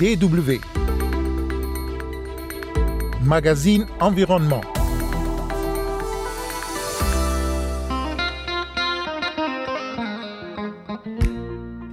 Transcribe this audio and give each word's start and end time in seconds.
DW. 0.00 0.58
Magazine 3.22 3.86
Environnement. 4.00 4.62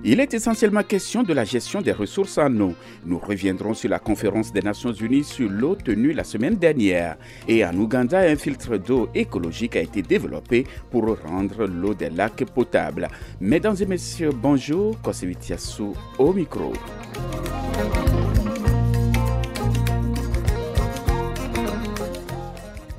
Il 0.05 0.21
est 0.21 0.33
essentiellement 0.33 0.83
question 0.83 1.21
de 1.23 1.33
la 1.33 1.43
gestion 1.43 1.81
des 1.81 1.91
ressources 1.91 2.37
en 2.37 2.57
eau. 2.61 2.73
Nous 3.05 3.19
reviendrons 3.19 3.73
sur 3.73 3.89
la 3.89 3.99
conférence 3.99 4.53
des 4.53 4.61
Nations 4.61 4.93
Unies 4.93 5.25
sur 5.25 5.49
l'eau 5.49 5.75
tenue 5.75 6.13
la 6.13 6.23
semaine 6.23 6.55
dernière. 6.55 7.17
Et 7.45 7.65
en 7.65 7.75
Ouganda, 7.75 8.19
un 8.19 8.37
filtre 8.37 8.77
d'eau 8.77 9.09
écologique 9.13 9.75
a 9.75 9.81
été 9.81 10.01
développé 10.01 10.65
pour 10.91 11.03
rendre 11.25 11.65
l'eau 11.65 11.93
des 11.93 12.09
lacs 12.09 12.45
potable. 12.45 13.09
Mesdames 13.41 13.75
et 13.81 13.85
messieurs, 13.85 14.31
bonjour. 14.31 14.97
Kosevitiasu 15.01 15.91
au 16.17 16.31
micro. 16.31 16.71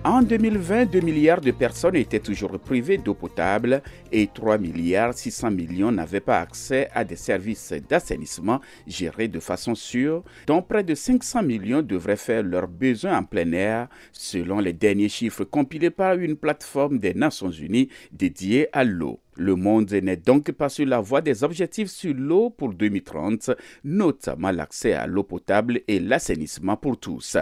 En 0.09 0.23
2020, 0.23 0.87
2 0.87 1.01
milliards 1.01 1.43
de 1.43 1.51
personnes 1.51 1.97
étaient 1.97 2.19
toujours 2.19 2.59
privées 2.59 2.97
d'eau 2.97 3.13
potable 3.13 3.83
et 4.11 4.27
3 4.27 4.57
milliards 4.57 5.13
600 5.13 5.51
millions 5.51 5.93
n'avaient 5.93 6.21
pas 6.21 6.41
accès 6.41 6.89
à 6.95 7.05
des 7.05 7.15
services 7.15 7.75
d'assainissement 7.87 8.63
gérés 8.87 9.29
de 9.29 9.39
façon 9.39 9.75
sûre, 9.75 10.25
dont 10.47 10.63
près 10.63 10.83
de 10.83 10.95
500 10.95 11.43
millions 11.43 11.83
devraient 11.83 12.17
faire 12.17 12.43
leurs 12.43 12.69
besoins 12.69 13.19
en 13.19 13.23
plein 13.23 13.53
air, 13.53 13.89
selon 14.13 14.61
les 14.61 14.73
derniers 14.73 15.11
chiffres 15.11 15.45
compilés 15.45 15.91
par 15.91 16.15
une 16.15 16.37
plateforme 16.37 16.99
des 16.99 17.13
Nations 17.13 17.51
Unies 17.51 17.91
dédiée 18.11 18.69
à 18.73 18.85
l'eau. 18.85 19.21
Le 19.39 19.55
monde 19.55 19.93
n'est 19.93 20.17
donc 20.17 20.51
pas 20.51 20.69
sur 20.69 20.85
la 20.85 20.99
voie 20.99 21.21
des 21.21 21.45
objectifs 21.45 21.91
sur 21.91 22.13
l'eau 22.13 22.51
pour 22.51 22.75
2030, 22.75 23.53
notamment 23.85 24.51
l'accès 24.51 24.95
à 24.95 25.07
l'eau 25.07 25.23
potable 25.23 25.81
et 25.87 26.01
l'assainissement 26.01 26.77
pour 26.77 26.99
tous. 26.99 27.37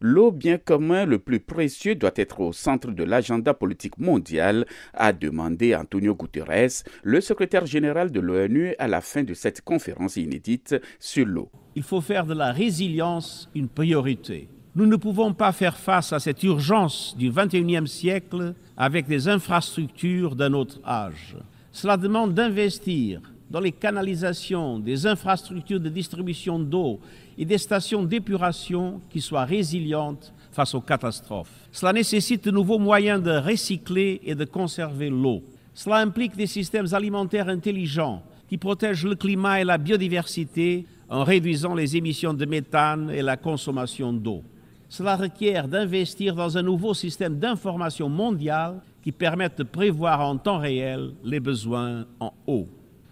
L'eau, 0.00 0.32
bien 0.32 0.56
commun 0.56 1.04
le 1.04 1.18
plus 1.18 1.40
précieux, 1.40 1.94
doit 1.94 2.12
être 2.16 2.40
au 2.40 2.54
centre 2.54 2.90
de 2.90 3.04
l'agenda 3.04 3.52
politique 3.52 3.98
mondial, 3.98 4.64
a 4.94 5.12
demandé 5.12 5.74
Antonio 5.74 6.14
Guterres, 6.14 6.84
le 7.02 7.20
secrétaire 7.20 7.66
général 7.66 8.10
de 8.10 8.20
l'ONU, 8.20 8.74
à 8.78 8.88
la 8.88 9.02
fin 9.02 9.22
de 9.22 9.34
cette 9.34 9.60
conférence 9.60 10.16
inédite 10.16 10.76
sur 10.98 11.26
l'eau. 11.26 11.50
Il 11.76 11.82
faut 11.82 12.00
faire 12.00 12.24
de 12.24 12.34
la 12.34 12.50
résilience 12.50 13.50
une 13.54 13.68
priorité. 13.68 14.48
Nous 14.74 14.86
ne 14.86 14.96
pouvons 14.96 15.34
pas 15.34 15.52
faire 15.52 15.76
face 15.76 16.14
à 16.14 16.18
cette 16.18 16.42
urgence 16.42 17.14
du 17.18 17.30
XXIe 17.30 17.86
siècle 17.86 18.54
avec 18.74 19.06
des 19.06 19.28
infrastructures 19.28 20.34
d'un 20.34 20.54
autre 20.54 20.80
âge. 20.86 21.36
Cela 21.72 21.98
demande 21.98 22.32
d'investir 22.32 23.20
dans 23.50 23.60
les 23.60 23.72
canalisations, 23.72 24.78
des 24.78 25.06
infrastructures 25.06 25.78
de 25.78 25.90
distribution 25.90 26.58
d'eau 26.58 27.00
et 27.36 27.44
des 27.44 27.58
stations 27.58 28.02
d'épuration 28.02 29.02
qui 29.10 29.20
soient 29.20 29.44
résilientes 29.44 30.32
face 30.52 30.74
aux 30.74 30.80
catastrophes. 30.80 31.68
Cela 31.70 31.92
nécessite 31.92 32.46
de 32.46 32.50
nouveaux 32.50 32.78
moyens 32.78 33.22
de 33.22 33.30
recycler 33.30 34.22
et 34.24 34.34
de 34.34 34.46
conserver 34.46 35.10
l'eau. 35.10 35.42
Cela 35.74 35.96
implique 35.96 36.34
des 36.34 36.46
systèmes 36.46 36.94
alimentaires 36.94 37.50
intelligents 37.50 38.22
qui 38.48 38.56
protègent 38.56 39.04
le 39.04 39.16
climat 39.16 39.60
et 39.60 39.64
la 39.64 39.76
biodiversité 39.76 40.86
en 41.10 41.24
réduisant 41.24 41.74
les 41.74 41.94
émissions 41.94 42.32
de 42.32 42.46
méthane 42.46 43.10
et 43.10 43.20
la 43.20 43.36
consommation 43.36 44.14
d'eau. 44.14 44.42
Cela 44.92 45.16
requiert 45.16 45.68
d'investir 45.68 46.34
dans 46.34 46.58
un 46.58 46.62
nouveau 46.62 46.92
système 46.92 47.38
d'information 47.38 48.10
mondial 48.10 48.82
qui 49.02 49.10
permette 49.10 49.56
de 49.56 49.62
prévoir 49.62 50.20
en 50.20 50.36
temps 50.36 50.58
réel 50.58 51.14
les 51.24 51.40
besoins 51.40 52.04
en 52.20 52.34
eau. 52.46 52.68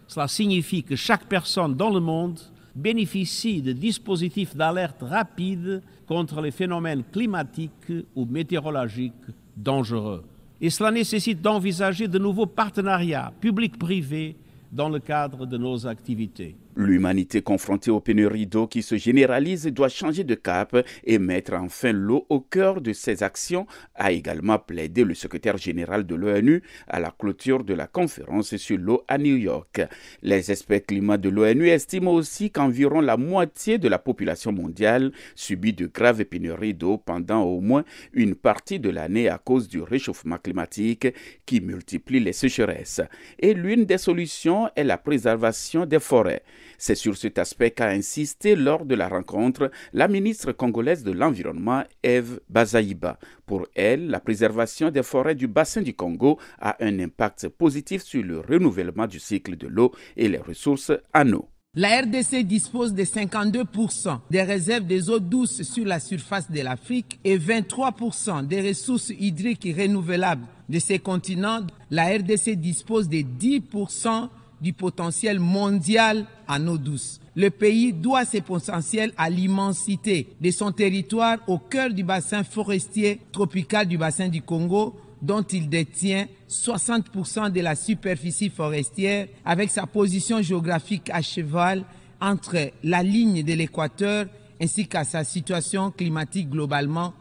Cela 0.06 0.28
signifie 0.28 0.82
que 0.82 0.94
chaque 0.94 1.24
personne 1.24 1.74
dans 1.74 1.88
le 1.88 2.00
monde 2.00 2.38
bénéficie 2.76 3.62
de 3.62 3.72
dispositifs 3.72 4.54
d'alerte 4.54 5.00
rapide 5.00 5.80
contre 6.06 6.42
les 6.42 6.50
phénomènes 6.50 7.02
climatiques 7.10 7.94
ou 8.14 8.26
météorologiques 8.26 9.14
dangereux. 9.56 10.22
Et 10.60 10.68
cela 10.68 10.90
nécessite 10.90 11.40
d'envisager 11.40 12.08
de 12.08 12.18
nouveaux 12.18 12.44
partenariats 12.44 13.32
publics-privés 13.40 14.36
dans 14.70 14.90
le 14.90 14.98
cadre 14.98 15.46
de 15.46 15.56
nos 15.56 15.86
activités. 15.86 16.56
L'humanité 16.76 17.42
confrontée 17.42 17.90
aux 17.90 18.00
pénuries 18.00 18.46
d'eau 18.46 18.68
qui 18.68 18.82
se 18.82 18.96
généralisent 18.96 19.66
doit 19.66 19.88
changer 19.88 20.22
de 20.22 20.36
cap 20.36 20.76
et 21.02 21.18
mettre 21.18 21.54
enfin 21.54 21.92
l'eau 21.92 22.26
au 22.28 22.40
cœur 22.40 22.80
de 22.80 22.92
ses 22.92 23.24
actions, 23.24 23.66
a 23.96 24.12
également 24.12 24.58
plaidé 24.58 25.02
le 25.02 25.14
secrétaire 25.14 25.56
général 25.56 26.06
de 26.06 26.14
l'ONU 26.14 26.62
à 26.86 27.00
la 27.00 27.10
clôture 27.10 27.64
de 27.64 27.74
la 27.74 27.88
conférence 27.88 28.56
sur 28.56 28.78
l'eau 28.78 29.02
à 29.08 29.18
New 29.18 29.36
York. 29.36 29.82
Les 30.22 30.52
experts 30.52 30.86
climat 30.86 31.18
de 31.18 31.28
l'ONU 31.28 31.68
estiment 31.68 32.12
aussi 32.12 32.50
qu'environ 32.52 33.00
la 33.00 33.16
moitié 33.16 33.78
de 33.78 33.88
la 33.88 33.98
population 33.98 34.52
mondiale 34.52 35.10
subit 35.34 35.72
de 35.72 35.86
graves 35.86 36.24
pénuries 36.24 36.74
d'eau 36.74 36.98
pendant 36.98 37.42
au 37.42 37.60
moins 37.60 37.84
une 38.12 38.36
partie 38.36 38.78
de 38.78 38.90
l'année 38.90 39.28
à 39.28 39.38
cause 39.38 39.68
du 39.68 39.82
réchauffement 39.82 40.38
climatique 40.38 41.08
qui 41.46 41.60
multiplie 41.60 42.20
les 42.20 42.32
sécheresses. 42.32 43.00
Et 43.40 43.54
l'une 43.54 43.86
des 43.86 43.98
solutions 43.98 44.68
est 44.76 44.84
la 44.84 44.98
préservation 44.98 45.84
des 45.84 45.98
forêts. 45.98 46.42
C'est 46.82 46.94
sur 46.94 47.14
cet 47.14 47.38
aspect 47.38 47.72
qu'a 47.72 47.90
insisté 47.90 48.56
lors 48.56 48.86
de 48.86 48.94
la 48.94 49.06
rencontre 49.06 49.70
la 49.92 50.08
ministre 50.08 50.52
congolaise 50.52 51.04
de 51.04 51.12
l'Environnement, 51.12 51.84
Eve 52.02 52.40
Bazaïba. 52.48 53.18
Pour 53.44 53.66
elle, 53.74 54.08
la 54.08 54.18
préservation 54.18 54.90
des 54.90 55.02
forêts 55.02 55.34
du 55.34 55.46
bassin 55.46 55.82
du 55.82 55.92
Congo 55.92 56.38
a 56.58 56.82
un 56.82 56.98
impact 56.98 57.48
positif 57.48 58.02
sur 58.02 58.22
le 58.22 58.40
renouvellement 58.40 59.06
du 59.06 59.20
cycle 59.20 59.58
de 59.58 59.66
l'eau 59.66 59.92
et 60.16 60.30
les 60.30 60.38
ressources 60.38 60.90
en 61.14 61.30
eau. 61.34 61.50
La 61.74 62.00
RDC 62.00 62.44
dispose 62.44 62.94
de 62.94 63.04
52% 63.04 64.18
des 64.30 64.42
réserves 64.42 64.86
des 64.86 65.10
eaux 65.10 65.20
douces 65.20 65.62
sur 65.62 65.84
la 65.84 66.00
surface 66.00 66.50
de 66.50 66.62
l'Afrique 66.62 67.20
et 67.24 67.38
23% 67.38 68.46
des 68.46 68.66
ressources 68.66 69.10
hydriques 69.10 69.68
renouvelables 69.76 70.46
de 70.70 70.78
ces 70.78 70.98
continents. 70.98 71.60
La 71.90 72.06
RDC 72.06 72.56
dispose 72.56 73.10
de 73.10 73.18
10% 73.18 74.30
du 74.60 74.72
potentiel 74.72 75.38
mondial 75.38 76.26
en 76.48 76.66
eau 76.66 76.78
douce. 76.78 77.20
Le 77.36 77.50
pays 77.50 77.92
doit 77.92 78.24
ses 78.24 78.40
potentiels 78.40 79.12
à 79.16 79.30
l'immensité 79.30 80.28
de 80.40 80.50
son 80.50 80.72
territoire 80.72 81.38
au 81.46 81.58
cœur 81.58 81.90
du 81.90 82.04
bassin 82.04 82.44
forestier 82.44 83.20
tropical 83.32 83.86
du 83.86 83.96
bassin 83.96 84.28
du 84.28 84.42
Congo 84.42 84.96
dont 85.22 85.42
il 85.42 85.68
détient 85.68 86.26
60% 86.48 87.52
de 87.52 87.60
la 87.60 87.74
superficie 87.74 88.50
forestière 88.50 89.28
avec 89.44 89.70
sa 89.70 89.86
position 89.86 90.42
géographique 90.42 91.10
à 91.10 91.22
cheval 91.22 91.84
entre 92.20 92.72
la 92.82 93.02
ligne 93.02 93.42
de 93.42 93.52
l'équateur 93.52 94.26
ainsi 94.60 94.86
qu'à 94.86 95.04
sa 95.04 95.24
situation 95.24 95.90
climatique 95.90 96.50
globalement 96.50 97.14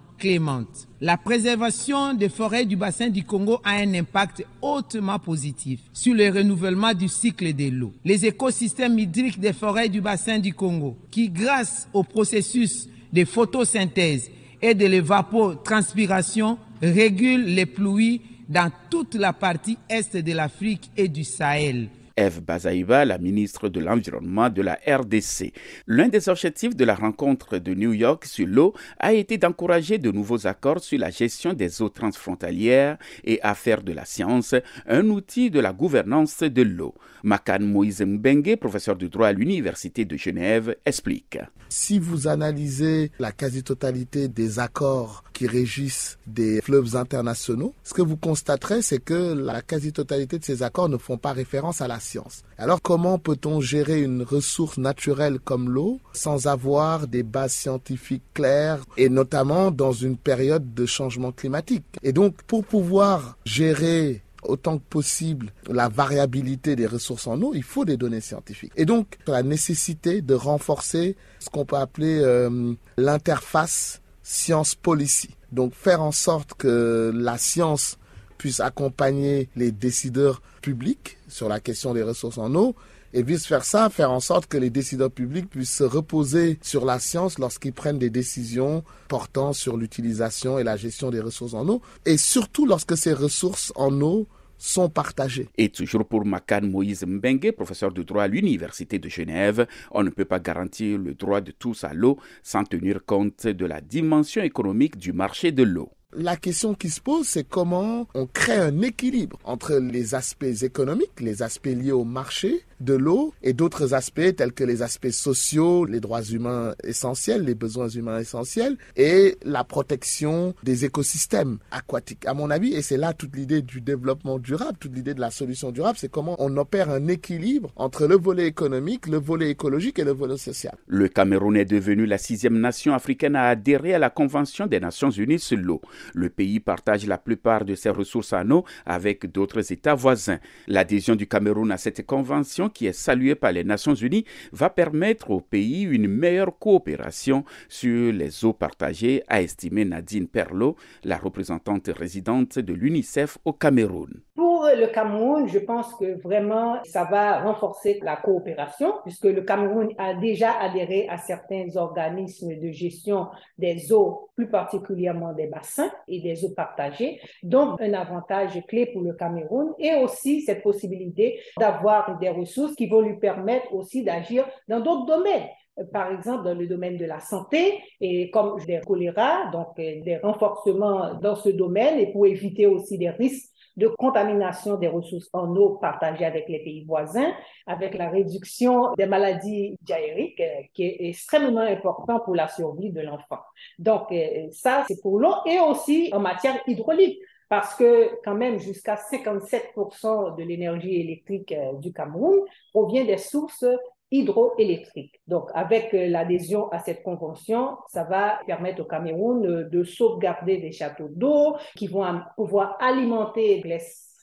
La 1.02 1.18
préservation 1.18 2.13
des 2.13 2.30
forêts 2.30 2.66
du 2.66 2.75
bassin 2.75 3.09
du 3.09 3.24
Congo 3.24 3.59
a 3.63 3.75
un 3.75 3.94
impact 3.94 4.46
hautement 4.62 5.18
positif 5.18 5.80
sur 5.94 6.13
le 6.13 6.30
renouvellement 6.30 6.94
du 6.94 7.07
cycle 7.07 7.53
de 7.53 7.69
l'eau. 7.69 7.94
Les 8.03 8.25
écosystèmes 8.25 9.00
hydriques 9.00 9.40
des 9.40 9.53
forêts 9.53 9.88
du 9.88 10.02
bassin 10.02 10.40
du 10.40 10.53
Congo, 10.53 10.97
qui 11.09 11.30
grâce 11.30 11.88
au 11.94 12.03
processus 12.03 12.90
de 13.13 13.24
photosynthèse 13.24 14.30
et 14.62 14.74
de 14.74 14.85
l'évapotranspiration 14.85 16.57
régulent 16.81 17.46
les 17.46 17.66
pluies 17.66 18.22
dans 18.50 18.72
toute 18.90 19.16
la 19.16 19.31
partie 19.31 19.78
est 19.88 20.18
de 20.18 20.34
l'Afrique 20.34 20.90
et 20.97 21.07
du 21.07 21.24
Sahel. 21.24 21.90
Eve 22.19 22.41
Bazaïba, 22.41 23.06
la 23.06 23.18
ministre 23.18 23.69
de 23.69 23.80
l'Environnement 23.80 24.50
de 24.50 24.62
la 24.62 24.78
RDC. 24.85 25.53
L'un 25.88 26.09
des 26.09 26.28
objectifs 26.28 26.75
de 26.75 26.84
la 26.84 26.94
rencontre 26.94 27.59
de 27.59 27.74
New 27.74 27.94
York 27.94 28.25
sur 28.25 28.46
l'eau 28.46 28.74
a 29.00 29.13
été 29.13 29.38
d'encourager 29.38 30.00
de 30.00 30.12
nouveaux 30.12 30.46
accords 30.46 30.84
sur 30.84 31.00
la 31.00 31.12
gestion 31.12 31.53
des 31.53 31.81
eaux 31.81 31.88
transfrontalières 31.88 32.97
et 33.24 33.40
à 33.41 33.56
faire 33.56 33.84
de 33.84 33.94
la 33.94 34.03
science 34.03 34.53
un 34.85 35.09
outil 35.09 35.50
de 35.50 35.62
la 35.62 35.72
gouvernance 35.72 36.40
de 36.44 36.62
l'eau. 36.62 36.94
Makan 37.24 37.62
Moïse 37.62 38.02
Mbengue, 38.02 38.57
professeur 38.57 38.97
de 38.97 39.07
droit 39.07 39.28
à 39.28 39.34
l'Université 39.34 40.03
de 40.03 40.18
Genève, 40.18 40.75
explique. 40.86 41.38
Si 41.69 42.00
vous 42.00 42.27
analysez 42.27 43.12
la 43.19 43.31
quasi-totalité 43.31 44.27
des 44.27 44.60
accords 44.60 45.24
qui 45.33 45.45
régissent 45.45 46.18
des 46.25 46.62
fleuves 46.62 46.95
internationaux, 46.95 47.74
ce 47.83 47.94
que 47.94 48.01
vous 48.01 48.18
constaterez, 48.18 48.81
c'est 48.81 49.00
que 49.00 49.33
la 49.33 49.62
quasi-totalité 49.62 50.39
de 50.39 50.44
ces 50.44 50.63
accords 50.63 50.89
ne 50.89 50.98
font 50.98 51.18
pas 51.18 51.31
référence 51.31 51.81
à 51.81 51.88
la 51.88 52.00
science. 52.10 52.44
Alors 52.58 52.82
comment 52.82 53.20
peut-on 53.20 53.62
gérer 53.62 54.02
une 54.02 54.24
ressource 54.24 54.78
naturelle 54.78 55.40
comme 55.40 55.70
l'eau 55.70 56.00
sans 56.14 56.48
avoir 56.48 57.08
des 57.08 57.24
bases 57.24 57.54
scientifiques 57.54 58.24
claires 58.34 58.80
et 58.98 59.10
notamment 59.10 59.72
dans 59.72 59.94
une 59.94 60.18
période 60.18 60.74
de 60.74 60.86
changement 60.86 61.32
climatique? 61.32 61.86
Et 62.04 62.14
donc 62.14 62.42
pour 62.44 62.66
pouvoir 62.66 63.38
gérer 63.46 64.22
autant 64.44 64.78
que 64.78 64.84
possible 64.90 65.52
la 65.68 65.90
variabilité 65.90 66.76
des 66.76 66.88
ressources 66.88 67.28
en 67.28 67.42
eau, 67.42 67.54
il 67.54 67.64
faut 67.64 67.86
des 67.86 67.98
données 67.98 68.22
scientifiques. 68.22 68.72
Et 68.76 68.86
donc, 68.86 69.18
la 69.28 69.44
nécessité 69.44 70.22
de 70.22 70.34
renforcer 70.34 71.16
ce 71.40 71.50
qu'on 71.50 71.66
peut 71.66 71.76
appeler 71.76 72.20
euh, 72.22 72.74
l'interface 72.98 74.02
science-policy. 74.24 75.36
Donc, 75.52 75.74
faire 75.74 76.02
en 76.02 76.12
sorte 76.12 76.54
que 76.54 77.12
la 77.14 77.38
science 77.38 77.98
puisse 78.39 78.59
accompagner 78.59 79.50
les 79.56 79.71
décideurs 79.71 80.41
publics 80.63 81.19
sur 81.27 81.47
la 81.47 81.59
question 81.59 81.94
des 81.94 82.01
ressources 82.01 82.39
en 82.39 82.56
eau 82.56 82.75
et 83.13 83.24
vice-versa, 83.24 83.89
faire 83.89 84.12
en 84.12 84.19
sorte 84.19 84.45
que 84.47 84.57
les 84.57 84.69
décideurs 84.69 85.12
publics 85.12 85.50
puissent 85.50 85.75
se 85.75 85.83
reposer 85.83 86.59
sur 86.62 86.86
la 86.86 87.00
science 87.00 87.39
lorsqu'ils 87.39 87.74
prennent 87.74 87.97
des 87.97 88.09
décisions 88.09 88.83
portant 89.07 89.53
sur 89.53 89.77
l'utilisation 89.77 90.59
et 90.59 90.63
la 90.63 90.77
gestion 90.77 91.09
des 91.09 91.19
ressources 91.19 91.53
en 91.53 91.68
eau, 91.68 91.81
et 92.06 92.18
surtout 92.18 92.65
lorsque 92.65 92.97
ces 92.97 93.13
ressources 93.13 93.74
en 93.75 94.00
eau 94.01 94.27
sont 94.59 94.89
partagées. 94.89 95.47
Et 95.57 95.69
toujours 95.69 96.06
pour 96.06 96.25
Makan 96.25 96.62
Moïse 96.63 97.06
Mbengue, 97.06 97.51
professeur 97.53 97.91
de 97.91 98.03
droit 98.03 98.24
à 98.24 98.27
l'Université 98.27 99.00
de 99.00 99.09
Genève, 99.09 99.65
on 99.91 100.03
ne 100.03 100.09
peut 100.09 100.25
pas 100.25 100.39
garantir 100.39 100.97
le 100.97 101.13
droit 101.13 101.41
de 101.41 101.51
tous 101.51 101.83
à 101.86 101.94
l'eau 101.94 102.18
sans 102.44 102.63
tenir 102.63 103.06
compte 103.06 103.47
de 103.47 103.65
la 103.65 103.80
dimension 103.81 104.44
économique 104.44 104.97
du 104.97 105.13
marché 105.13 105.51
de 105.51 105.63
l'eau. 105.63 105.91
La 106.18 106.38
question 106.38 106.74
qui 106.74 106.90
se 106.90 107.00
pose, 107.00 107.28
c'est 107.28 107.48
comment 107.48 108.08
on 108.16 108.26
crée 108.26 108.56
un 108.56 108.82
équilibre 108.82 109.38
entre 109.44 109.76
les 109.76 110.16
aspects 110.16 110.64
économiques, 110.64 111.22
les 111.22 111.44
aspects 111.44 111.68
liés 111.68 111.92
au 111.92 112.04
marché 112.04 112.66
de 112.82 112.94
l'eau 112.94 113.34
et 113.44 113.54
d'autres 113.54 113.94
aspects 113.94 114.36
tels 114.36 114.54
que 114.54 114.64
les 114.64 114.82
aspects 114.82 115.12
sociaux, 115.12 115.86
les 115.86 116.00
droits 116.00 116.24
humains 116.24 116.74
essentiels, 116.84 117.44
les 117.44 117.54
besoins 117.54 117.90
humains 117.90 118.20
essentiels 118.20 118.78
et 118.96 119.38
la 119.44 119.64
protection 119.64 120.56
des 120.64 120.86
écosystèmes 120.86 121.60
aquatiques. 121.72 122.26
À 122.26 122.34
mon 122.34 122.50
avis, 122.50 122.74
et 122.74 122.82
c'est 122.82 122.98
là 122.98 123.14
toute 123.14 123.36
l'idée 123.36 123.62
du 123.62 123.80
développement 123.82 124.40
durable, 124.40 124.78
toute 124.80 124.96
l'idée 124.96 125.14
de 125.14 125.22
la 125.22 125.30
solution 125.30 125.72
durable, 125.72 125.98
c'est 126.00 126.10
comment 126.10 126.36
on 126.40 126.56
opère 126.58 126.90
un 126.90 127.08
équilibre 127.08 127.72
entre 127.76 128.08
le 128.08 128.16
volet 128.16 128.48
économique, 128.48 129.08
le 129.08 129.18
volet 129.18 129.52
écologique 129.52 130.00
et 130.00 130.04
le 130.04 130.12
volet 130.14 130.38
social. 130.38 130.76
Le 130.88 131.08
Cameroun 131.08 131.56
est 131.56 131.66
devenu 131.66 132.06
la 132.06 132.18
sixième 132.18 132.60
nation 132.60 132.94
africaine 132.94 133.36
à 133.36 133.50
adhérer 133.50 133.94
à 133.94 134.00
la 134.00 134.10
Convention 134.10 134.66
des 134.66 134.80
Nations 134.80 135.12
Unies 135.12 135.40
sur 135.40 135.58
l'eau. 135.58 135.82
Le 136.13 136.30
pays 136.30 136.60
partage 136.60 137.06
la 137.06 137.18
plupart 137.18 137.66
de 137.66 137.75
ses 137.75 137.90
ressources 137.90 138.34
en 138.34 138.50
eau 138.51 138.63
avec 138.86 139.31
d'autres 139.31 139.72
États 139.72 139.96
voisins. 139.96 140.40
L'adhésion 140.68 141.16
du 141.16 141.28
Cameroun 141.28 141.72
à 141.72 141.78
cette 141.78 142.06
convention, 142.06 142.69
qui 142.69 142.88
est 142.88 142.94
saluée 142.94 143.36
par 143.36 143.51
les 143.51 143.63
Nations 143.63 143.96
Unies, 143.96 144.25
va 144.51 144.69
permettre 144.69 145.31
au 145.31 145.42
pays 145.42 145.84
une 145.84 146.07
meilleure 146.07 146.57
coopération 146.57 147.44
sur 147.68 148.12
les 148.12 148.46
eaux 148.46 148.54
partagées, 148.54 149.24
a 149.28 149.42
estimé 149.42 149.86
Nadine 149.86 150.28
Perlot, 150.28 150.75
la 151.04 151.18
représentante 151.18 151.88
résidente 151.88 152.60
de 152.60 152.74
l'UNICEF 152.74 153.38
au 153.46 153.54
Cameroun. 153.54 154.22
Pour 154.36 154.66
le 154.66 154.88
Cameroun, 154.88 155.48
je 155.48 155.60
pense 155.60 155.94
que 155.96 156.22
vraiment, 156.22 156.78
ça 156.84 157.04
va 157.06 157.42
renforcer 157.42 158.00
la 158.04 158.16
coopération, 158.16 158.94
puisque 159.04 159.25
le 159.25 159.42
Cameroun 159.42 159.90
a 159.98 160.13
déjà 160.13 160.51
adhéré 160.60 161.07
à 161.10 161.18
certains 161.18 161.75
organismes 161.75 162.60
de 162.60 162.72
gestion 162.72 163.28
des 163.57 163.92
eaux, 163.92 164.30
plus 164.36 164.50
particulièrement 164.50 165.34
des 165.34 165.48
bassins 165.48 165.88
et 166.07 166.21
des 166.21 166.44
eaux 166.45 166.53
partagées. 166.53 167.19
Donc, 167.44 167.81
un 167.81 167.94
avantage 167.94 168.62
clé 168.68 168.88
pour 168.88 169.01
le 169.01 169.13
Cameroun 169.13 169.74
et 169.80 169.95
aussi 169.95 170.41
cette 170.41 170.63
possibilité 170.63 171.39
d'avoir 171.57 172.18
des 172.19 172.30
ressources 172.30 172.75
qui 172.75 172.88
vont 172.88 173.01
lui 173.01 173.18
permettre 173.18 173.74
aussi 173.74 174.03
d'agir 174.03 174.47
dans 174.68 174.80
d'autres 174.80 175.06
domaines 175.06 175.47
par 175.94 176.12
exemple 176.12 176.44
dans 176.44 176.53
le 176.53 176.68
domaine 176.68 176.97
de 176.97 177.06
la 177.06 177.19
santé 177.19 177.81
et 178.01 178.30
comme 178.31 178.59
des 178.65 178.81
choléra, 178.86 179.50
donc 179.51 179.75
des 179.77 180.19
renforcements 180.21 181.13
dans 181.15 181.36
ce 181.36 181.50
domaine 181.50 182.00
et 182.00 182.12
pour 182.12 182.25
éviter 182.25 182.68
aussi 182.68 182.97
des 182.97 183.09
risques 183.09 183.49
de 183.80 183.88
contamination 183.88 184.76
des 184.76 184.88
ressources 184.88 185.30
en 185.34 185.56
eau 185.56 185.78
partagées 185.81 186.26
avec 186.26 186.48
les 186.50 186.60
pays 186.60 186.84
voisins, 186.86 187.31
avec 187.66 187.96
la 187.96 188.10
réduction 188.10 188.94
des 188.98 189.06
maladies 189.06 189.78
diarrhéiques 189.81 190.42
euh, 190.42 190.62
qui 190.74 190.84
est 190.84 191.10
extrêmement 191.10 191.62
important 191.62 192.20
pour 192.20 192.36
la 192.36 192.48
survie 192.48 192.92
de 192.92 193.02
l'enfant. 193.02 193.40
Donc 193.80 194.12
euh, 194.12 194.48
ça, 194.52 194.84
c'est 194.88 195.02
pour 195.02 195.20
l'eau 195.20 195.34
et 195.46 195.60
aussi 195.60 196.10
en 196.12 196.20
matière 196.20 196.60
hydraulique 196.68 197.20
parce 197.48 197.74
que 197.76 198.12
quand 198.24 198.36
même 198.36 198.60
jusqu'à 198.60 198.96
57% 198.96 200.38
de 200.38 200.44
l'énergie 200.44 201.00
électrique 201.00 201.52
euh, 201.54 201.74
du 201.80 201.92
Cameroun 201.94 202.42
provient 202.72 203.06
des 203.06 203.18
sources 203.18 203.66
hydroélectriques. 204.12 205.22
Donc, 205.28 205.50
avec 205.54 205.90
l'adhésion 205.94 206.70
à 206.70 206.80
cette 206.80 207.04
convention, 207.04 207.78
ça 207.88 208.04
va 208.04 208.40
permettre 208.46 208.82
au 208.82 208.86
Cameroun 208.86 209.70
de 209.70 209.84
sauvegarder 209.84 210.58
des 210.58 210.72
châteaux 210.72 211.10
d'eau 211.10 211.56
qui 211.76 211.88
vont 211.88 212.06
pouvoir 212.36 212.78
alimenter 212.80 213.62
les 213.64 213.80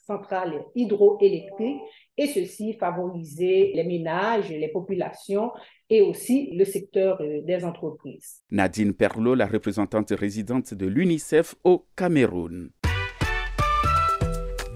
centrales 0.06 0.64
hydroélectriques 0.74 1.80
et 2.16 2.26
ceci 2.28 2.74
favoriser 2.74 3.72
les 3.74 3.84
ménages, 3.84 4.50
les 4.50 4.68
populations 4.68 5.50
et 5.90 6.02
aussi 6.02 6.50
le 6.52 6.64
secteur 6.64 7.20
des 7.20 7.64
entreprises. 7.64 8.42
Nadine 8.50 8.92
Perlot, 8.92 9.34
la 9.34 9.46
représentante 9.46 10.10
résidente 10.10 10.74
de 10.74 10.86
l'UNICEF 10.86 11.54
au 11.64 11.86
Cameroun. 11.96 12.70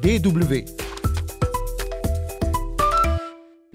DW 0.02 0.89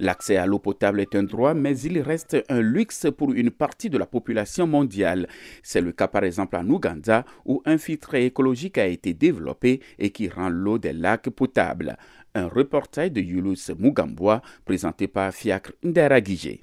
L'accès 0.06 0.38
à 0.38 0.46
l'eau 0.46 0.60
potable 0.60 1.02
est 1.02 1.16
un 1.16 1.24
droit, 1.24 1.56
mais 1.56 1.76
il 1.80 2.00
reste 2.00 2.38
un 2.48 2.62
luxe 2.62 3.08
pour 3.18 3.32
une 3.32 3.50
partie 3.50 3.90
de 3.90 3.98
la 3.98 4.06
population 4.06 4.68
mondiale. 4.68 5.28
C'est 5.64 5.82
le 5.82 5.92
cas 5.94 6.08
par 6.08 6.24
exemple 6.24 6.58
en 6.58 6.70
Ouganda, 6.70 7.26
où 7.44 7.64
un 7.66 7.80
filtre 7.80 8.14
écologique 8.14 8.78
a 8.78 8.86
été 8.86 9.16
développé 9.16 9.82
et 9.98 10.12
qui 10.12 10.30
rend 10.30 10.50
l'eau 10.50 10.78
des 10.78 10.94
lacs 10.94 11.32
potable. 11.32 11.98
Un 12.36 12.48
reportage 12.48 13.14
de 13.14 13.22
Yulus 13.22 13.72
Mugambwa 13.80 14.44
présenté 14.64 15.08
par 15.08 15.34
Fiacre 15.34 15.72
Nderagije. 15.84 16.60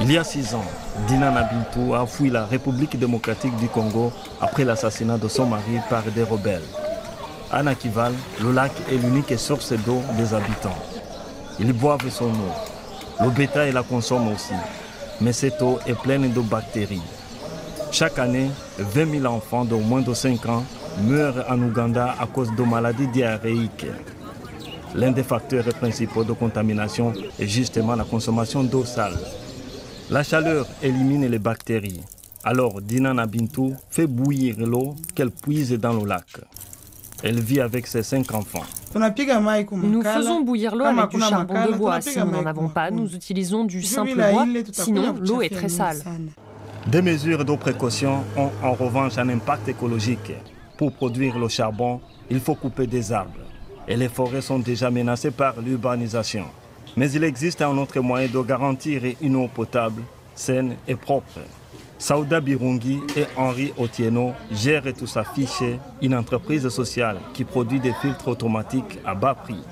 Il 0.00 0.12
y 0.12 0.16
a 0.16 0.24
six 0.24 0.54
ans, 0.54 0.64
Dina 1.08 1.30
Nabintou 1.30 1.92
a 1.94 2.06
fui 2.06 2.30
la 2.30 2.46
République 2.46 2.98
démocratique 2.98 3.56
du 3.56 3.68
Congo 3.68 4.12
après 4.40 4.64
l'assassinat 4.64 5.18
de 5.18 5.28
son 5.28 5.44
mari 5.44 5.78
par 5.90 6.04
des 6.04 6.22
rebelles. 6.22 6.85
À 7.56 7.62
Nakival, 7.62 8.12
le 8.42 8.52
lac 8.52 8.70
est 8.92 8.98
l'unique 8.98 9.38
source 9.38 9.72
d'eau 9.72 10.02
des 10.18 10.34
habitants. 10.34 10.76
Ils 11.58 11.72
boivent 11.72 12.10
son 12.10 12.26
eau. 12.26 12.52
Le 13.24 13.30
bétail 13.30 13.72
la 13.72 13.82
consomme 13.82 14.28
aussi. 14.28 14.52
Mais 15.22 15.32
cette 15.32 15.62
eau 15.62 15.78
est 15.86 15.98
pleine 15.98 16.30
de 16.30 16.40
bactéries. 16.42 17.00
Chaque 17.90 18.18
année, 18.18 18.50
20 18.78 19.20
000 19.22 19.24
enfants 19.34 19.64
de 19.64 19.74
moins 19.74 20.02
de 20.02 20.12
5 20.12 20.44
ans 20.50 20.64
meurent 21.02 21.46
en 21.48 21.58
Ouganda 21.62 22.14
à 22.20 22.26
cause 22.26 22.54
de 22.54 22.62
maladies 22.62 23.08
diarrhéiques. 23.08 23.86
L'un 24.94 25.12
des 25.12 25.22
facteurs 25.22 25.64
principaux 25.80 26.24
de 26.24 26.34
contamination 26.34 27.14
est 27.38 27.48
justement 27.48 27.96
la 27.96 28.04
consommation 28.04 28.64
d'eau 28.64 28.84
sale. 28.84 29.16
La 30.10 30.22
chaleur 30.22 30.66
élimine 30.82 31.26
les 31.26 31.38
bactéries. 31.38 32.02
Alors 32.44 32.82
Dina 32.82 33.14
Nabintou 33.14 33.74
fait 33.88 34.06
bouillir 34.06 34.58
l'eau 34.58 34.94
qu'elle 35.14 35.30
puise 35.30 35.72
dans 35.72 35.94
le 35.94 36.04
lac. 36.06 36.26
Elle 37.22 37.40
vit 37.40 37.60
avec 37.60 37.86
ses 37.86 38.02
cinq 38.02 38.32
enfants. 38.34 38.64
Nous 38.94 40.02
faisons 40.02 40.42
bouillir 40.42 40.74
l'eau 40.76 40.84
avec 40.84 41.10
du 41.10 41.20
charbon 41.20 41.66
de 41.66 41.72
bois. 41.72 42.00
Si 42.00 42.18
nous 42.18 42.30
n'en 42.30 42.46
avons 42.46 42.68
pas, 42.68 42.90
nous 42.90 43.14
utilisons 43.14 43.64
du 43.64 43.82
simple 43.82 44.14
bois. 44.14 44.46
Sinon, 44.72 45.14
l'eau 45.20 45.42
est 45.42 45.54
très 45.54 45.68
sale. 45.68 46.02
Des 46.86 47.02
mesures 47.02 47.44
de 47.44 47.56
précaution 47.56 48.22
ont 48.36 48.50
en 48.62 48.72
revanche 48.72 49.18
un 49.18 49.28
impact 49.28 49.68
écologique. 49.68 50.32
Pour 50.78 50.92
produire 50.92 51.38
le 51.38 51.48
charbon, 51.48 52.00
il 52.30 52.38
faut 52.38 52.54
couper 52.54 52.86
des 52.86 53.12
arbres. 53.12 53.32
Et 53.88 53.96
les 53.96 54.08
forêts 54.08 54.40
sont 54.40 54.58
déjà 54.58 54.90
menacées 54.90 55.30
par 55.30 55.60
l'urbanisation. 55.60 56.44
Mais 56.96 57.10
il 57.10 57.24
existe 57.24 57.62
un 57.62 57.76
autre 57.76 57.98
moyen 58.00 58.28
de 58.28 58.40
garantir 58.40 59.02
une 59.20 59.36
eau 59.36 59.48
potable, 59.48 60.02
saine 60.34 60.76
et 60.86 60.94
propre. 60.94 61.40
Saouda 61.98 62.40
Birungi 62.40 63.00
et 63.16 63.24
Henri 63.36 63.72
Otieno 63.78 64.32
gèrent 64.52 64.92
tout 64.92 65.08
affiché 65.18 65.78
une 66.02 66.14
entreprise 66.14 66.68
sociale 66.68 67.16
qui 67.32 67.44
produit 67.44 67.80
des 67.80 67.94
filtres 67.94 68.28
automatiques 68.28 68.98
à 69.04 69.14
bas 69.14 69.34
prix. 69.34 69.62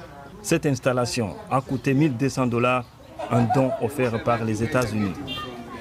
Cette 0.42 0.64
installation 0.66 1.34
a 1.50 1.60
coûté 1.60 1.92
1200 1.92 2.46
dollars, 2.46 2.84
un 3.30 3.42
don 3.54 3.70
offert 3.82 4.22
par 4.24 4.42
les 4.44 4.62
États-Unis. 4.62 5.12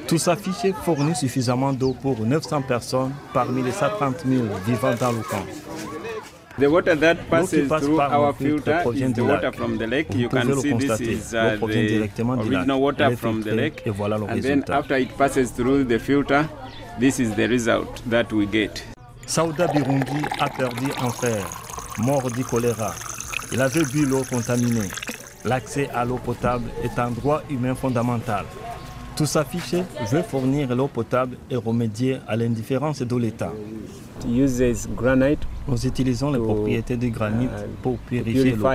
Tout 0.07 0.19
affiché 0.27 0.73
fournit 0.73 1.15
suffisamment 1.15 1.71
d'eau 1.71 1.95
pour 2.01 2.19
900 2.19 2.63
personnes 2.63 3.13
parmi 3.33 3.63
les 3.63 3.71
130 3.71 4.25
000 4.27 4.43
vivant 4.65 4.93
dans 4.99 5.11
le 5.13 5.21
camp. 5.21 5.45
The 6.59 6.69
water 6.69 6.93
that 6.95 7.17
passes 7.31 7.67
through 7.67 7.99
our 7.99 8.31
filter 8.33 8.83
is 8.93 9.13
the 9.13 9.23
water 9.23 9.51
from 9.51 9.79
the 9.79 9.87
lake. 9.87 10.13
You 10.13 10.29
can 10.29 10.53
see 10.61 10.73
this 10.73 11.01
is 11.01 11.33
uh, 11.33 11.57
the 11.59 12.37
original 12.47 12.79
water 12.79 13.15
from 13.17 13.41
the 13.41 13.55
lake. 13.55 13.81
And 13.87 14.43
then 14.43 14.63
after 14.69 14.95
it 14.97 15.17
passes 15.17 15.49
through 15.49 15.85
the 15.85 15.97
filter, 15.97 16.47
this 16.99 17.19
is 17.19 17.33
the 17.35 17.47
result 17.47 18.03
that 18.07 18.31
we 18.31 18.45
get. 18.45 18.83
Saouda 19.25 19.67
Birungi 19.67 20.21
a 20.39 20.47
perdu 20.49 20.91
un 21.01 21.09
frère, 21.09 21.49
mort 21.97 22.29
du 22.29 22.43
choléra. 22.43 22.93
Il 23.51 23.59
avait 23.59 23.85
bu 23.91 24.05
l'eau 24.05 24.23
contaminée. 24.29 24.89
L'accès 25.45 25.89
à 25.89 26.05
l'eau 26.05 26.19
potable 26.23 26.69
est 26.83 26.99
un 26.99 27.09
droit 27.09 27.41
humain 27.49 27.73
fondamental. 27.73 28.45
Tout 29.15 29.25
s'affiche 29.25 29.75
veut 30.11 30.21
fournir 30.21 30.75
l'eau 30.75 30.87
potable 30.87 31.37
et 31.49 31.55
remédier 31.55 32.19
à 32.27 32.35
l'indifférence 32.35 33.01
de 33.01 33.15
l'État. 33.15 33.51
Nous 35.67 35.85
utilisons 35.87 36.31
les 36.31 36.39
propriétés 36.39 36.97
du 36.97 37.09
granit 37.09 37.47
pour 37.81 37.97
purifier 37.99 38.51
l'eau. 38.55 38.67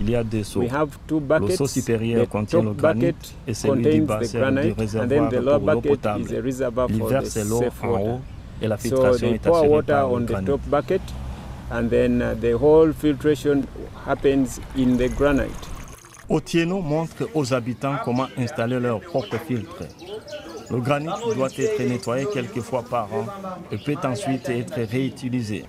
Il 0.00 0.10
y 0.10 0.16
a 0.16 0.24
deux 0.24 0.42
seaux. 0.44 0.62
Le 0.62 1.50
seau 1.56 1.66
supérieur 1.66 2.28
contient 2.28 2.62
le 2.62 2.72
granit 2.72 3.14
et 3.46 3.54
celui 3.54 3.90
du 3.90 4.00
bas 4.02 4.22
sert 4.22 4.52
du 4.52 4.72
réservoir 4.72 5.30
pour 5.30 5.70
l'eau 5.72 5.80
potable. 5.80 6.30
Il 6.90 7.02
verse 7.04 7.38
l'eau 7.48 7.62
en 7.82 8.00
haut 8.00 8.20
et 8.60 8.68
la 8.68 8.76
filtration 8.76 9.28
est 9.34 9.46
assurée 9.46 9.82
par 9.82 10.08
le 10.18 10.24
granit. 10.24 10.50
And 11.70 11.90
then 11.90 12.22
uh, 12.22 12.34
the 12.34 12.56
whole 12.56 12.94
filtration 12.94 13.66
happens 14.06 14.58
in 14.74 14.96
the 14.96 15.08
granite. 15.10 15.68
Otieno 16.30 16.80
montre 16.80 17.28
aux 17.34 17.52
habitants 17.52 17.96
comment 18.04 18.28
installer 18.38 18.80
leurs 18.80 19.00
propres 19.00 19.38
filtres. 19.38 19.84
Le 20.70 20.80
granit 20.80 21.08
doit 21.34 21.48
être 21.56 21.82
nettoyé 21.82 22.26
quelques 22.32 22.60
fois 22.60 22.82
par 22.82 23.12
an 23.14 23.26
et 23.72 23.78
peut 23.78 23.96
ensuite 24.04 24.48
être 24.48 24.80
réutilisé. 24.80 25.64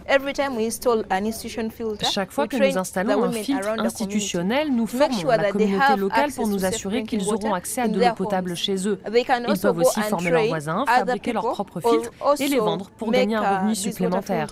Chaque 2.11 2.31
fois 2.31 2.47
que 2.47 2.57
nous 2.57 2.77
installons 2.77 3.23
un 3.23 3.31
filtre 3.31 3.69
institutionnel, 3.77 4.73
nous 4.73 4.87
formons 4.87 5.27
la 5.27 5.51
communauté 5.51 5.95
locale 5.97 6.31
pour 6.31 6.47
nous 6.47 6.65
assurer 6.65 7.03
qu'ils 7.03 7.27
auront 7.29 7.53
accès 7.53 7.81
à 7.81 7.87
de 7.87 7.99
l'eau 7.99 8.13
potable 8.15 8.55
chez 8.55 8.87
eux. 8.87 8.99
Ils 9.13 9.59
peuvent 9.59 9.77
aussi 9.77 10.01
former 10.01 10.31
leurs 10.31 10.47
voisins, 10.47 10.85
fabriquer 10.85 11.33
leurs 11.33 11.51
propres 11.51 11.81
filtres 11.81 12.11
et 12.39 12.47
les 12.47 12.59
vendre 12.59 12.89
pour 12.97 13.11
gagner 13.11 13.35
un 13.35 13.57
revenu 13.57 13.71
uh, 13.73 13.75
supplémentaire 13.75 14.47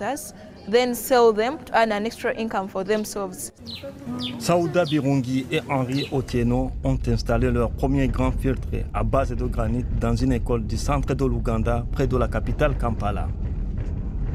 then 0.69 0.93
sell 0.93 1.33
them 1.33 1.57
to 1.65 1.73
earn 1.77 1.91
an 1.91 2.05
extra 2.05 2.33
income 2.35 2.67
for 2.67 2.83
themselves. 2.83 3.51
Saouda 4.39 4.85
Birungi 4.85 5.45
et 5.51 5.61
Henri 5.69 6.07
Otieno 6.11 6.71
ont 6.83 6.99
installé 7.07 7.51
leur 7.51 7.69
premier 7.71 8.07
grand 8.07 8.31
filtre 8.31 8.67
à 8.93 9.03
base 9.03 9.31
de 9.31 9.45
granit 9.45 9.85
dans 9.99 10.15
une 10.15 10.33
école 10.33 10.65
du 10.65 10.77
centre 10.77 11.13
de 11.13 11.25
l'Ouganda, 11.25 11.85
près 11.91 12.07
de 12.07 12.17
la 12.17 12.27
capitale 12.27 12.77
Kampala. 12.77 13.27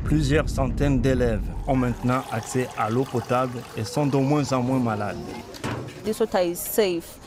Plusieurs 0.05 0.49
centaines 0.49 1.01
d'élèves 1.01 1.43
ont 1.67 1.77
maintenant 1.77 2.23
accès 2.33 2.69
à 2.77 2.91
l'eau 2.91 3.05
potable 3.05 3.59
et 3.77 3.85
sont 3.85 4.07
de 4.07 4.17
moins 4.17 4.53
en 4.53 4.63
moins 4.63 4.81
malades. 4.81 5.17
This 6.05 6.19
water 6.19 6.43
is 6.43 6.57
safe. 6.57 7.19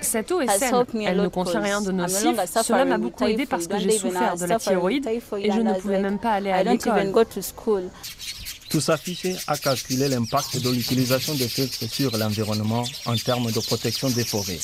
Cette 0.00 0.32
eau 0.32 0.40
est 0.40 0.58
saine, 0.58 0.84
elle 1.06 1.20
ne 1.20 1.28
contient 1.28 1.60
rien 1.60 1.80
de 1.80 1.92
nocif. 1.92 2.36
Cela 2.62 2.84
m'a 2.84 2.98
beaucoup 2.98 3.24
aidé 3.24 3.46
parce 3.46 3.66
que 3.66 3.78
j'ai 3.78 3.98
souffert 3.98 4.36
de 4.36 4.46
la 4.46 4.58
thyroïde 4.58 5.06
et 5.06 5.20
je 5.50 5.60
ne 5.60 5.74
pouvais 5.74 6.00
même 6.00 6.18
pas 6.18 6.32
aller 6.32 6.50
à 6.50 6.62
l'école. 6.62 7.12
Tout 8.70 8.80
s'afficher 8.80 9.36
a 9.48 9.56
calculé 9.56 10.08
l'impact 10.08 10.62
de 10.62 10.70
l'utilisation 10.70 11.34
des 11.34 11.48
filtres 11.48 11.92
sur 11.92 12.16
l'environnement 12.16 12.84
en 13.04 13.16
termes 13.16 13.50
de 13.50 13.58
protection 13.58 14.08
des 14.10 14.24
forêts. 14.24 14.60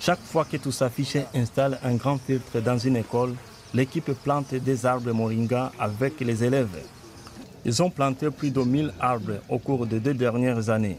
Chaque 0.00 0.22
fois 0.24 0.46
que 0.46 0.56
tout 0.56 0.72
s'afficher 0.72 1.24
installe 1.34 1.78
un 1.84 1.96
grand 1.96 2.16
filtre 2.16 2.60
dans 2.60 2.78
une 2.78 2.96
école, 2.96 3.34
l'équipe 3.74 4.10
plante 4.24 4.54
des 4.54 4.86
arbres 4.86 5.12
moringa 5.12 5.72
avec 5.78 6.20
les 6.20 6.42
élèves. 6.42 6.78
Ils 7.66 7.82
ont 7.82 7.90
planté 7.90 8.30
plus 8.30 8.50
de 8.50 8.62
1000 8.62 8.94
arbres 8.98 9.40
au 9.50 9.58
cours 9.58 9.86
des 9.86 10.00
deux 10.00 10.14
dernières 10.14 10.70
années. 10.70 10.98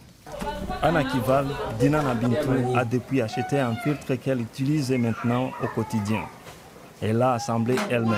Anna 0.82 1.04
Kival, 1.04 1.48
Dina 1.80 2.02
Nabintou, 2.02 2.76
a 2.78 2.86
depuis 2.86 3.22
acheté 3.22 3.60
un 3.60 3.76
filtre 3.76 4.16
qu'elle 4.16 4.42
utilise 4.42 4.92
maintenant 4.92 5.52
au 5.62 5.68
quotidien. 5.68 6.22
Elle 7.02 7.18
l'a 7.18 7.34
assemblé 7.34 7.76
elle-même. 7.90 8.16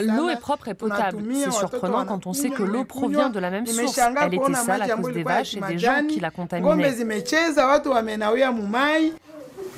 L'eau 0.00 0.28
est 0.28 0.40
propre 0.40 0.68
et 0.68 0.74
potable. 0.74 1.22
C'est 1.34 1.50
surprenant 1.50 2.04
quand 2.04 2.26
on 2.26 2.32
sait 2.32 2.50
que 2.50 2.62
l'eau 2.62 2.84
provient 2.84 3.30
de 3.30 3.38
la 3.38 3.50
même 3.50 3.66
source. 3.66 3.98
Elle 3.98 4.34
était 4.34 4.54
sale 4.54 4.82
à 4.82 4.88
cause 4.96 5.12
des 5.12 5.22
vaches 5.22 5.54
et 5.56 5.60
des 5.60 5.78
gens 5.78 6.06
qui 6.08 6.20
la 6.20 6.30
contaminaient. 6.30 6.92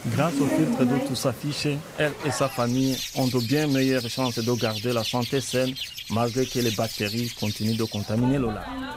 Grâce 0.07 0.41
au 0.41 0.47
filtre 0.47 0.85
d'eau 0.85 0.99
tout 1.09 1.17
s'affiche, 1.17 1.67
elle 1.99 2.13
et 2.25 2.31
sa 2.31 2.49
famille 2.49 2.97
ont 3.17 3.27
de 3.27 3.45
bien 3.47 3.67
meilleures 3.67 4.09
chances 4.09 4.39
de 4.39 4.53
garder 4.61 4.93
la 4.93 5.03
santé 5.03 5.41
saine 5.41 5.75
malgré 6.11 6.47
que 6.47 6.61
les 6.61 6.71
bactéries 6.71 7.31
continuent 7.39 7.77
de 7.77 7.85
contaminer 7.85 8.39
l'eau. 8.39 8.51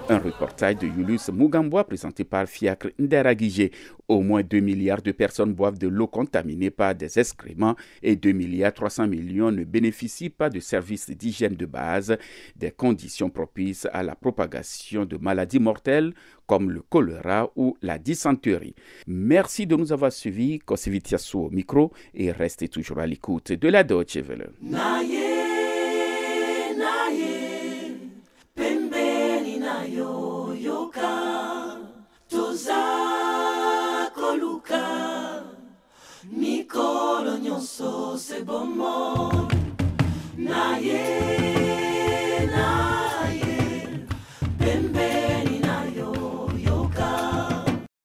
Un 0.09 0.19
reportage 0.19 0.77
de 0.77 0.87
Julius 0.87 1.29
Mugamboa 1.29 1.83
présenté 1.85 2.23
par 2.23 2.47
Fiacre 2.47 2.89
Nderagije. 2.99 3.71
Au 4.07 4.21
moins 4.21 4.43
2 4.43 4.59
milliards 4.59 5.01
de 5.01 5.11
personnes 5.11 5.53
boivent 5.53 5.77
de 5.77 5.87
l'eau 5.87 6.07
contaminée 6.07 6.69
par 6.69 6.93
des 6.95 7.17
excréments 7.17 7.75
et 8.03 8.15
2 8.15 8.31
milliards 8.33 8.73
300 8.73 9.07
millions 9.07 9.51
ne 9.51 9.63
bénéficient 9.63 10.29
pas 10.29 10.49
de 10.49 10.59
services 10.59 11.09
d'hygiène 11.09 11.55
de 11.55 11.65
base, 11.65 12.17
des 12.55 12.71
conditions 12.71 13.29
propices 13.29 13.87
à 13.91 14.03
la 14.03 14.15
propagation 14.15 15.05
de 15.05 15.17
maladies 15.17 15.59
mortelles 15.59 16.13
comme 16.47 16.71
le 16.71 16.81
choléra 16.81 17.49
ou 17.55 17.77
la 17.81 17.97
dysenterie. 17.97 18.75
Merci 19.07 19.67
de 19.67 19.75
nous 19.75 19.91
avoir 19.91 20.11
suivis. 20.11 20.59
Kosivitiasu 20.59 21.37
au 21.37 21.49
micro 21.49 21.91
et 22.13 22.31
restez 22.31 22.67
toujours 22.67 22.99
à 22.99 23.07
l'écoute 23.07 23.51
de 23.51 23.67
la 23.67 23.83
Deutsche 23.83 24.17
Welle. 24.17 24.51
se 38.21 38.43
bomo 38.43 39.51